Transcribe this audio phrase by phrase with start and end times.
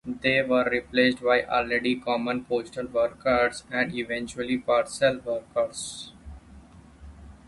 [0.03, 6.11] They were replaced by already common Postal Workers and eventually Parcel Workers.